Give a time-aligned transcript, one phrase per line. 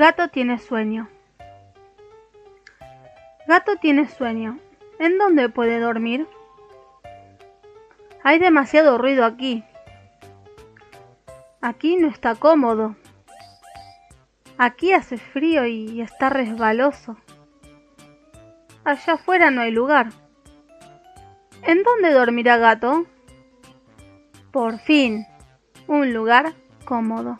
[0.00, 1.10] Gato tiene sueño.
[3.46, 4.58] Gato tiene sueño.
[4.98, 6.26] ¿En dónde puede dormir?
[8.22, 9.62] Hay demasiado ruido aquí.
[11.60, 12.96] Aquí no está cómodo.
[14.56, 17.18] Aquí hace frío y está resbaloso.
[18.84, 20.08] Allá afuera no hay lugar.
[21.62, 23.04] ¿En dónde dormirá gato?
[24.50, 25.26] Por fin,
[25.86, 26.54] un lugar
[26.86, 27.36] cómodo.